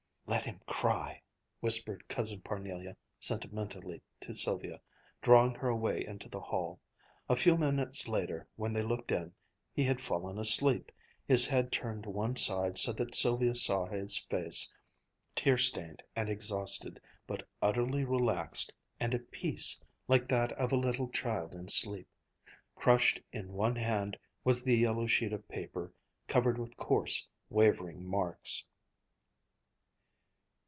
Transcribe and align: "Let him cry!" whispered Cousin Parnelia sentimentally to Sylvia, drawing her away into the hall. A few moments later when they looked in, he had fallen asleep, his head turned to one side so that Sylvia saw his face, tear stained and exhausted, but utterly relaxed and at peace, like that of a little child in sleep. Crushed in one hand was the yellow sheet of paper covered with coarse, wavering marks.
"Let 0.27 0.45
him 0.45 0.61
cry!" 0.65 1.21
whispered 1.59 2.07
Cousin 2.07 2.39
Parnelia 2.41 2.95
sentimentally 3.19 4.01
to 4.21 4.33
Sylvia, 4.33 4.79
drawing 5.21 5.53
her 5.55 5.67
away 5.67 6.05
into 6.05 6.29
the 6.29 6.39
hall. 6.39 6.79
A 7.27 7.35
few 7.35 7.57
moments 7.57 8.07
later 8.07 8.47
when 8.55 8.71
they 8.71 8.81
looked 8.81 9.11
in, 9.11 9.33
he 9.73 9.83
had 9.83 9.99
fallen 9.99 10.37
asleep, 10.39 10.89
his 11.27 11.45
head 11.45 11.69
turned 11.69 12.03
to 12.03 12.09
one 12.09 12.37
side 12.37 12.77
so 12.77 12.93
that 12.93 13.13
Sylvia 13.13 13.53
saw 13.55 13.85
his 13.85 14.17
face, 14.19 14.71
tear 15.35 15.57
stained 15.57 16.01
and 16.15 16.29
exhausted, 16.29 17.01
but 17.27 17.45
utterly 17.61 18.05
relaxed 18.05 18.71
and 19.01 19.13
at 19.13 19.31
peace, 19.31 19.81
like 20.07 20.29
that 20.29 20.53
of 20.53 20.71
a 20.71 20.77
little 20.77 21.09
child 21.09 21.53
in 21.53 21.67
sleep. 21.67 22.07
Crushed 22.73 23.19
in 23.33 23.51
one 23.51 23.75
hand 23.75 24.15
was 24.45 24.63
the 24.63 24.77
yellow 24.77 25.07
sheet 25.07 25.33
of 25.33 25.45
paper 25.49 25.91
covered 26.29 26.57
with 26.57 26.77
coarse, 26.77 27.27
wavering 27.49 28.05
marks. 28.07 28.65